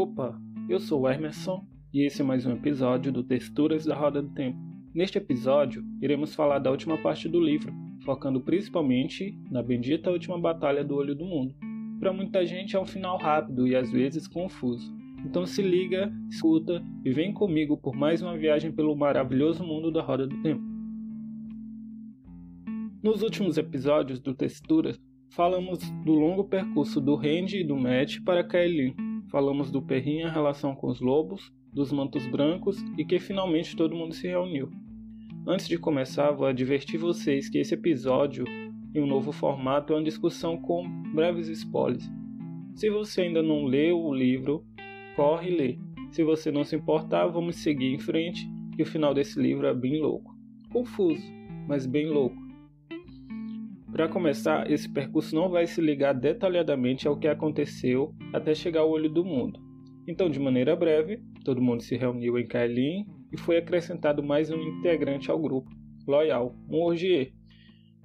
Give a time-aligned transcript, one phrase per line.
[0.00, 0.34] Opa,
[0.66, 1.62] eu sou o Emerson
[1.92, 4.58] e esse é mais um episódio do Texturas da Roda do Tempo.
[4.94, 7.70] Neste episódio, iremos falar da última parte do livro,
[8.02, 11.54] focando principalmente na bendita última batalha do Olho do Mundo.
[11.98, 14.90] Para muita gente é um final rápido e às vezes confuso.
[15.22, 20.00] Então se liga, escuta e vem comigo por mais uma viagem pelo maravilhoso mundo da
[20.00, 20.64] Roda do Tempo.
[23.02, 24.98] Nos últimos episódios do Texturas,
[25.28, 28.94] falamos do longo percurso do Randy e do Matt para Kaelin,
[29.30, 33.94] falamos do Perrin em relação com os lobos, dos mantos brancos e que finalmente todo
[33.94, 34.70] mundo se reuniu.
[35.46, 38.44] Antes de começar, vou advertir vocês que esse episódio,
[38.94, 42.10] em um novo formato, é uma discussão com breves spoilers.
[42.74, 44.64] Se você ainda não leu o livro,
[45.16, 45.78] corre e lê.
[46.10, 49.74] Se você não se importar, vamos seguir em frente, que o final desse livro é
[49.74, 50.34] bem louco.
[50.70, 51.26] Confuso,
[51.68, 52.49] mas bem louco.
[54.00, 58.90] Para começar, esse percurso não vai se ligar detalhadamente ao que aconteceu até chegar ao
[58.90, 59.60] olho do mundo.
[60.08, 64.56] Então, de maneira breve, todo mundo se reuniu em Kailin e foi acrescentado mais um
[64.56, 65.70] integrante ao grupo,
[66.08, 67.34] Loyal, um Orgier.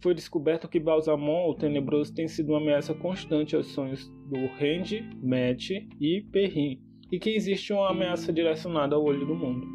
[0.00, 5.06] Foi descoberto que Balsamon, o Tenebroso, tem sido uma ameaça constante aos sonhos do Randy,
[5.22, 6.80] Matt e Perrin,
[7.12, 9.66] e que existe uma ameaça direcionada ao olho do mundo.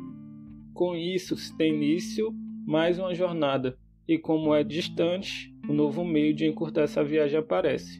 [0.74, 2.34] Com isso, se tem início
[2.66, 7.98] mais uma jornada, e como é distante, um novo meio de encurtar essa viagem aparece: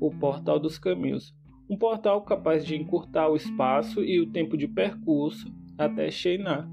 [0.00, 1.34] o Portal dos Caminhos.
[1.70, 6.66] Um portal capaz de encurtar o espaço e o tempo de percurso até Sheiná,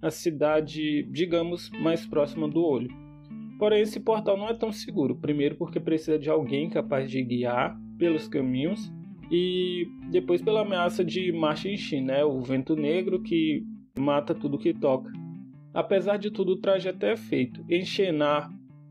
[0.00, 2.90] a cidade, digamos, mais próxima do olho.
[3.56, 5.14] Porém, esse portal não é tão seguro.
[5.14, 8.92] Primeiro, porque precisa de alguém capaz de guiar pelos caminhos,
[9.30, 12.22] e depois pela ameaça de Machinchi, né?
[12.22, 13.64] o vento negro que
[13.98, 15.10] mata tudo que toca.
[15.72, 17.64] Apesar de tudo, o traje até é feito.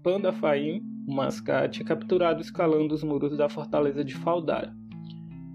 [0.02, 4.74] Panda Faim o mascate é capturado escalando os muros da fortaleza de Faldara.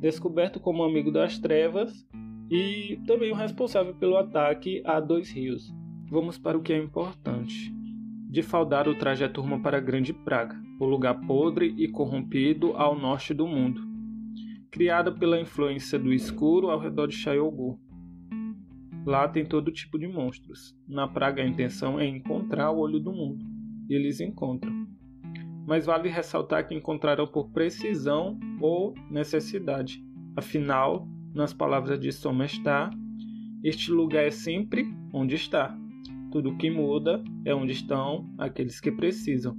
[0.01, 2.07] Descoberto como amigo das trevas
[2.51, 5.73] e também o responsável pelo ataque a Dois Rios.
[6.11, 7.75] Vamos para o que é importante.
[8.29, 12.99] De Faldara, o traje a turma para Grande Praga, o lugar podre e corrompido ao
[12.99, 13.81] norte do mundo.
[14.71, 17.81] Criada pela influência do escuro ao redor de Shayogu.
[19.07, 20.77] Lá tem todo tipo de monstros.
[20.87, 23.45] Na praga a intenção é encontrar o olho do mundo.
[23.89, 24.86] E eles encontram
[25.67, 30.03] mas vale ressaltar que encontrarão por precisão ou necessidade.
[30.37, 32.91] Afinal, nas palavras de Somestar,
[33.65, 35.77] este lugar é sempre onde está.
[36.31, 39.57] Tudo que muda é onde estão aqueles que precisam.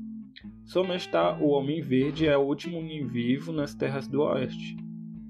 [0.64, 4.78] Somestar, o Homem Verde, é o último Nin vivo nas terras do Oeste.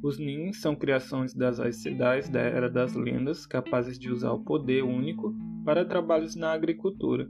[0.04, 4.44] Os Nin são criações das Aes Sedais da Era das Lendas, capazes de usar o
[4.44, 5.36] poder único
[5.66, 7.28] para trabalhos na agricultura.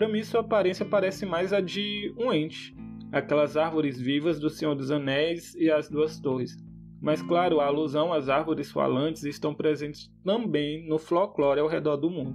[0.00, 2.74] Para mim, sua aparência parece mais a de um ente,
[3.12, 6.56] aquelas árvores vivas do Senhor dos Anéis e as Duas Torres.
[7.02, 12.08] Mas, claro, a alusão às árvores falantes estão presentes também no folclore ao redor do
[12.08, 12.34] mundo.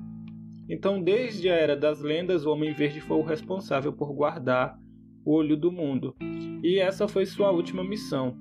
[0.69, 4.77] Então, desde a Era das Lendas, o Homem Verde foi o responsável por guardar
[5.25, 6.15] o olho do mundo,
[6.61, 8.37] e essa foi sua última missão.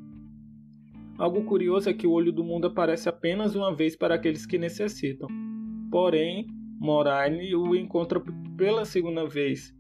[1.17, 4.59] Algo curioso é que o olho do mundo aparece apenas uma vez para aqueles que
[4.59, 5.29] necessitam.
[5.91, 6.47] Porém,
[6.79, 8.21] Moraine o encontra
[8.57, 9.75] pela segunda vez.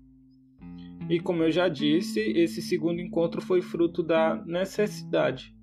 [1.08, 5.54] E como eu já disse, esse segundo encontro foi fruto da necessidade.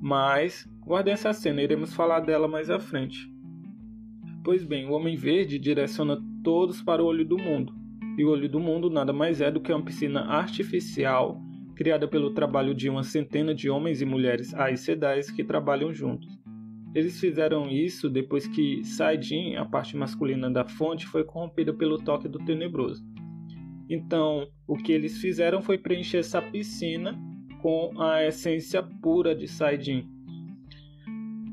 [0.00, 3.28] Mas guardem essa cena, iremos falar dela mais à frente.
[4.44, 7.74] Pois bem, o Homem Verde direciona todos para o olho do mundo.
[8.16, 11.40] E o olho do mundo nada mais é do que uma piscina artificial
[11.74, 16.37] criada pelo trabalho de uma centena de homens e mulheres aicedais que trabalham juntos.
[16.94, 22.28] Eles fizeram isso depois que Saidin, a parte masculina da fonte, foi corrompida pelo toque
[22.28, 23.04] do tenebroso.
[23.88, 27.18] Então, o que eles fizeram foi preencher essa piscina
[27.60, 30.06] com a essência pura de Saidin.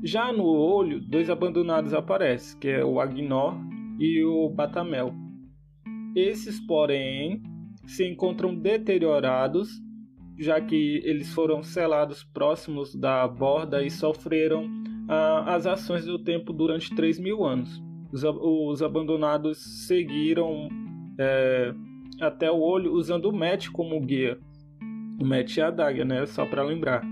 [0.02, 3.56] Já no olho, dois abandonados aparecem, que é o Agnor
[3.98, 5.14] e o Batamel.
[6.14, 7.42] Esses, porém,
[7.86, 9.68] se encontram deteriorados,
[10.38, 14.68] já que eles foram selados próximos da borda e sofreram
[15.08, 17.82] as ações do tempo durante 3 mil anos.
[18.12, 20.68] Os, os abandonados seguiram
[21.18, 21.72] é,
[22.20, 24.38] até o olho usando o Met como guia.
[25.20, 26.26] O Met e a Daga, né?
[26.26, 27.02] Só para lembrar.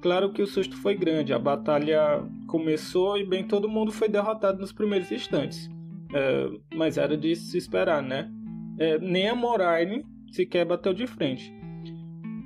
[0.00, 4.60] Claro que o susto foi grande, a batalha começou e bem todo mundo foi derrotado
[4.60, 5.68] nos primeiros instantes.
[6.14, 8.30] É, mas era de se esperar, né?
[8.78, 11.52] É, nem a Moraine sequer bateu de frente.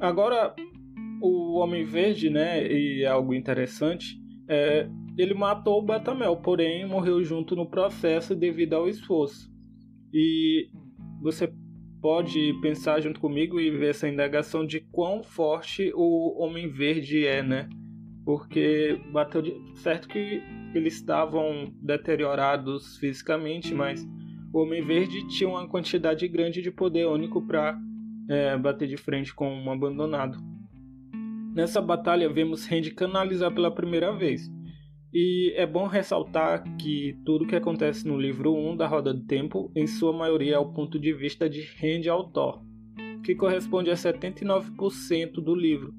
[0.01, 0.55] Agora,
[1.21, 2.67] o Homem Verde, né?
[2.67, 4.20] E é algo interessante
[4.51, 9.49] é, ele matou o Batamel, porém morreu junto no processo devido ao esforço.
[10.13, 10.69] E
[11.23, 11.53] você
[12.03, 17.43] pode pensar junto comigo e ver essa indagação de quão forte o Homem Verde é,
[17.43, 17.69] né?
[18.25, 19.53] porque bateu de...
[19.75, 20.43] certo que
[20.75, 24.07] eles estavam deteriorados fisicamente, mas
[24.53, 27.77] o Homem Verde tinha uma quantidade grande de poder único para
[28.29, 30.39] é, bater de frente com um abandonado.
[31.55, 34.49] Nessa batalha vemos Randy canalizar pela primeira vez.
[35.13, 39.73] E é bom ressaltar que tudo que acontece no livro 1 da Roda do Tempo,
[39.75, 42.63] em sua maioria é o ponto de vista de Randy ao Thor,
[43.25, 45.93] que corresponde a 79% do livro.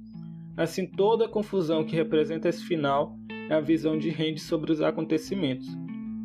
[0.56, 3.18] Assim, toda a confusão que representa esse final
[3.50, 5.68] é a visão de Randy sobre os acontecimentos,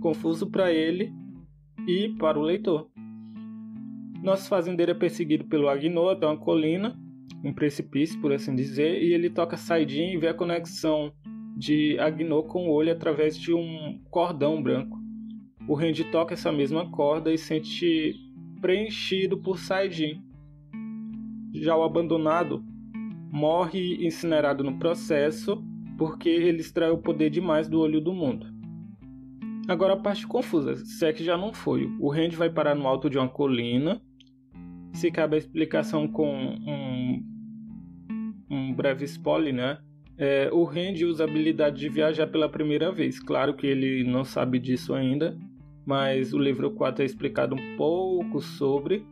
[0.00, 1.12] confuso para ele
[1.88, 2.88] e para o leitor.
[4.22, 6.96] Nosso fazendeiro é perseguido pelo Agnor até uma colina,
[7.44, 11.12] um precipício, por assim dizer, e ele toca saidinha e vê a conexão
[11.56, 14.98] de Agnor com o olho através de um cordão branco.
[15.68, 18.14] O Randy toca essa mesma corda e sente
[18.60, 20.22] preenchido por Saidin.
[21.52, 22.62] Já o abandonado
[23.32, 25.62] morre incinerado no processo
[25.96, 28.46] porque ele extrai o poder demais do olho do mundo.
[29.66, 31.90] Agora a parte confusa, se é que já não foi.
[31.98, 34.00] O Randy vai parar no alto de uma colina.
[34.92, 36.56] Se cabe a explicação com
[38.76, 39.78] breve spoiler, né?
[40.18, 43.18] É, o Randy usa a habilidade de viajar pela primeira vez.
[43.20, 45.36] Claro que ele não sabe disso ainda,
[45.84, 49.04] mas o livro 4 é explicado um pouco sobre.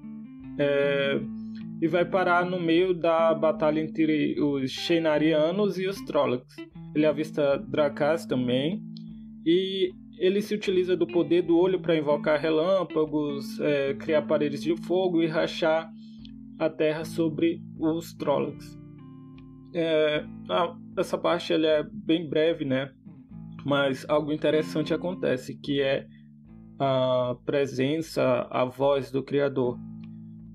[0.58, 1.20] É,
[1.82, 6.56] e vai parar no meio da batalha entre os Shenarianos e os Trollocs.
[6.94, 8.81] Ele avista Drakas também,
[9.44, 14.76] e ele se utiliza do poder do olho para invocar relâmpagos, é, criar paredes de
[14.84, 15.90] fogo e rachar
[16.58, 18.84] a terra sobre os Trollocs.
[19.75, 20.25] É,
[20.97, 22.93] essa parte ela é bem breve, né?
[23.65, 26.06] Mas algo interessante acontece, que é
[26.79, 29.79] a presença, a voz do Criador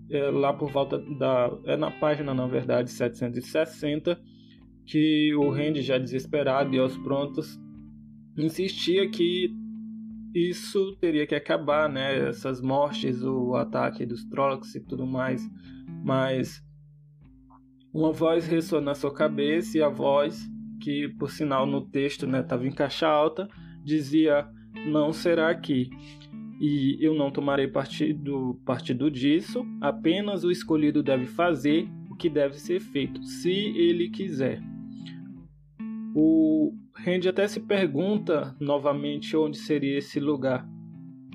[0.09, 1.51] é, lá por volta da.
[1.65, 4.19] É na página, na verdade, 760,
[4.85, 7.59] que o Randy, já desesperado e aos prontos,
[8.37, 9.53] insistia que
[10.33, 12.29] isso teria que acabar, né?
[12.29, 15.47] Essas mortes, o ataque dos Trollocs e tudo mais.
[16.03, 16.63] Mas
[17.93, 20.47] uma voz ressoou na sua cabeça e a voz,
[20.81, 23.47] que por sinal no texto estava né, em caixa alta,
[23.83, 24.47] dizia:
[24.85, 25.89] Não será aqui
[26.59, 32.59] e eu não tomarei partido, partido disso, apenas o escolhido deve fazer o que deve
[32.59, 34.61] ser feito, se ele quiser.
[36.13, 40.67] O Randy até se pergunta novamente onde seria esse lugar,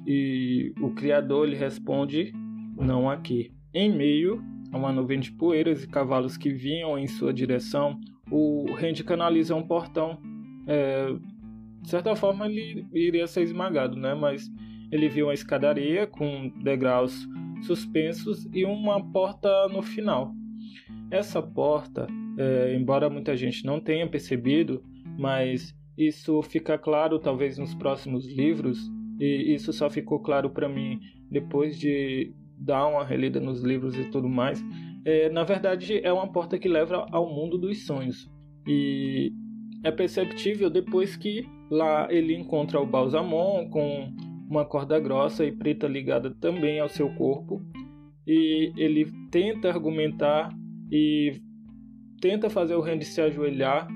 [0.07, 2.31] e o Criador lhe responde:
[2.77, 3.51] não aqui.
[3.73, 7.99] Em meio a uma nuvem de poeiras e cavalos que vinham em sua direção,
[8.29, 10.19] o Randy canaliza um portão.
[10.67, 11.07] É,
[11.81, 14.15] de certa forma, ele iria ser esmagado, né?
[14.15, 14.51] Mas
[14.91, 17.27] ele viu uma escadaria com degraus
[17.63, 20.33] suspensos e uma porta no final.
[21.09, 24.83] Essa porta, é, embora muita gente não tenha percebido,
[25.17, 28.91] mas isso fica claro talvez nos próximos livros,
[29.21, 30.99] e isso só ficou claro para mim
[31.31, 34.65] depois de dar uma relida nos livros e tudo mais.
[35.05, 38.31] É, na verdade, é uma porta que leva ao mundo dos sonhos.
[38.67, 39.33] E
[39.83, 44.13] é perceptível depois que lá ele encontra o Balsamon com
[44.49, 47.63] uma corda grossa e preta ligada também ao seu corpo,
[48.27, 50.51] e ele tenta argumentar
[50.91, 51.41] e
[52.21, 53.87] tenta fazer o Randy se ajoelhar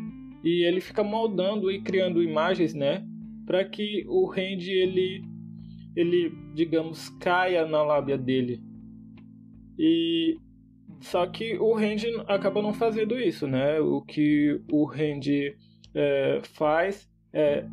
[0.44, 3.02] e ele fica moldando e criando imagens, né,
[3.47, 5.23] para que o Randy ele
[5.97, 8.61] ele, digamos, caia na lábia dele.
[9.78, 10.37] E
[11.00, 13.80] só que o Randy acaba não fazendo isso, né?
[13.80, 15.54] O que o Randy
[15.95, 17.64] é, faz é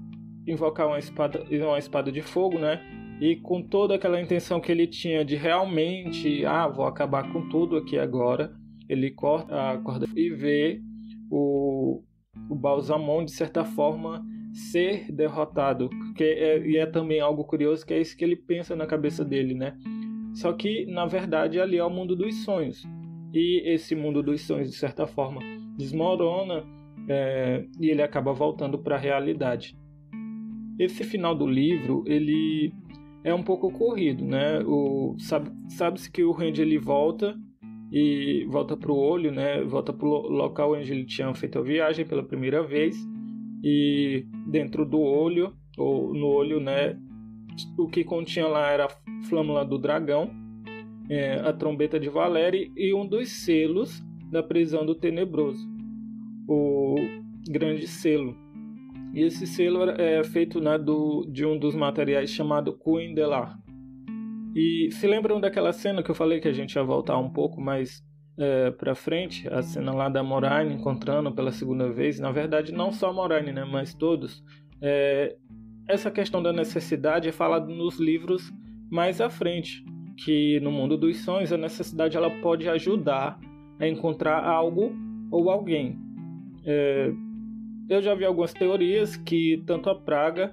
[0.47, 2.81] invocar uma espada, uma espada de fogo, né?
[3.19, 7.77] E com toda aquela intenção que ele tinha de realmente, ah, vou acabar com tudo
[7.77, 8.53] aqui agora,
[8.89, 10.81] ele corta a corda e vê
[11.31, 12.03] o,
[12.49, 14.23] o Balsamon, de certa forma,
[14.55, 15.89] ser derrotado.
[16.15, 19.23] Que é, e é também algo curioso que é isso que ele pensa na cabeça
[19.23, 19.77] dele, né?
[20.33, 22.83] Só que, na verdade, ali é o mundo dos sonhos.
[23.33, 25.41] E esse mundo dos sonhos, de certa forma,
[25.77, 26.63] desmorona
[27.07, 29.77] é, e ele acaba voltando para a realidade.
[30.79, 32.73] Esse final do livro, ele
[33.23, 34.59] é um pouco corrido, né?
[34.65, 37.35] O sabe sabe-se que o Randy ele volta
[37.91, 39.63] e volta para o olho, né?
[39.63, 42.95] Volta para o local onde ele tinha feito a viagem pela primeira vez
[43.65, 46.95] e dentro do olho ou no olho, né?
[47.77, 50.29] O que continha lá era a flâmula do dragão,
[51.09, 55.67] é, a trombeta de Valéria e um dos selos da prisão do Tenebroso,
[56.47, 56.95] o
[57.49, 58.45] grande selo
[59.15, 62.77] e esse selo é feito né, do, de um dos materiais chamado
[63.15, 63.57] la.
[64.53, 67.61] E se lembram daquela cena que eu falei que a gente ia voltar um pouco,
[67.61, 68.03] mas
[68.37, 72.91] é, para frente, a cena lá da Moraine encontrando pela segunda vez, na verdade não
[72.91, 74.43] só a Moraine, né, mas todos,
[74.81, 75.35] é,
[75.87, 78.51] essa questão da necessidade é falada nos livros
[78.89, 79.83] mais à frente,
[80.17, 83.39] que no mundo dos sonhos a necessidade ela pode ajudar
[83.79, 84.93] a encontrar algo
[85.31, 85.97] ou alguém.
[86.65, 87.11] É,
[87.89, 90.51] eu já vi algumas teorias que tanto a praga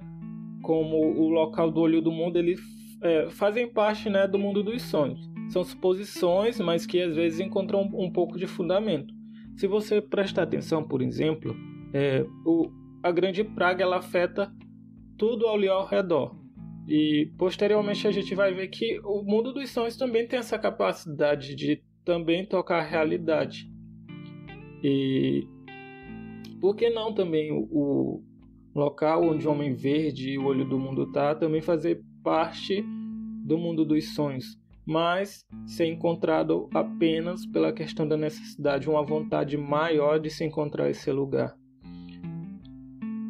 [0.61, 2.59] como o local do olho do mundo eles
[3.01, 5.32] é, fazem parte né, do mundo dos sonhos.
[5.53, 9.13] São suposições, mas que às vezes encontram um, um pouco de fundamento.
[9.55, 11.55] Se você prestar atenção, por exemplo,
[11.93, 12.71] é, o,
[13.03, 14.51] a grande praga ela afeta
[15.15, 16.35] tudo ali ao redor.
[16.87, 21.53] E posteriormente a gente vai ver que o mundo dos sonhos também tem essa capacidade
[21.53, 23.69] de também tocar a realidade.
[24.83, 25.47] E
[26.59, 28.23] por que não também o, o
[28.73, 32.83] local onde o Homem Verde e o Olho do Mundo tá também fazer parte
[33.45, 40.19] do mundo dos sonhos, mas ser encontrado apenas pela questão da necessidade, uma vontade maior
[40.19, 41.55] de se encontrar esse lugar.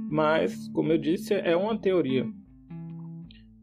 [0.09, 2.25] Mas, como eu disse, é uma teoria.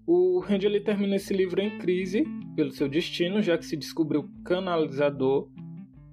[0.07, 2.25] O Randy ele termina esse livro em crise
[2.57, 5.49] pelo seu destino, já que se descobriu canalizador.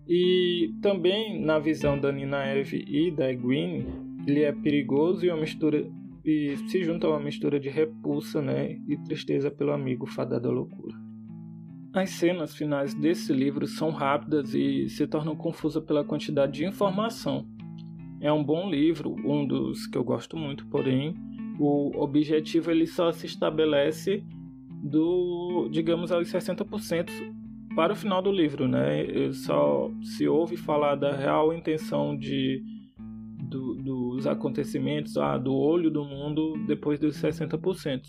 [0.07, 3.87] E também, na visão da Nina Eve e da Egwene,
[4.27, 5.89] ele é perigoso e uma mistura
[6.27, 10.51] e se junta a uma mistura de repulsa né, e tristeza pelo amigo fadado à
[10.51, 10.96] loucura.
[11.97, 17.47] As cenas finais desse livro são rápidas e se tornam confusas pela quantidade de informação.
[18.21, 21.15] É um bom livro, um dos que eu gosto muito, porém
[21.59, 24.23] o objetivo ele só se estabelece
[24.83, 27.09] do, digamos, aos 60%
[27.75, 29.31] para o final do livro, né?
[29.33, 32.61] Só se ouve falar da real intenção de
[33.39, 38.03] do, dos acontecimentos, ah, do olho do mundo depois dos 60%.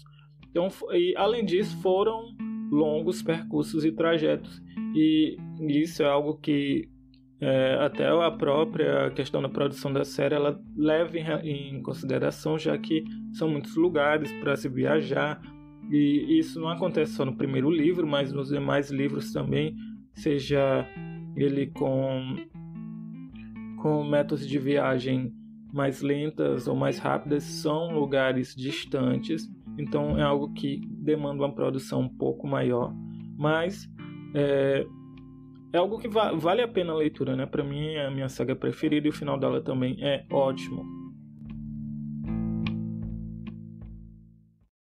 [0.50, 2.37] Então, e, além disso, foram
[2.71, 4.63] longos percursos e trajetos.
[4.95, 5.37] E
[5.69, 6.89] isso é algo que
[7.41, 12.77] é, até a própria questão da produção da série ela leva em, em consideração, já
[12.77, 15.41] que são muitos lugares para se viajar,
[15.91, 19.75] e isso não acontece só no primeiro livro, mas nos demais livros também,
[20.15, 20.87] seja
[21.37, 22.37] ele com,
[23.81, 25.33] com métodos de viagem
[25.73, 32.00] mais lentas ou mais rápidas, são lugares distantes, então é algo que demanda uma produção
[32.00, 32.92] um pouco maior,
[33.38, 33.88] mas
[34.35, 34.87] é,
[35.73, 37.47] é algo que va vale a pena a leitura, né?
[37.47, 40.98] Para mim é a minha saga preferida e o final dela também é ótimo.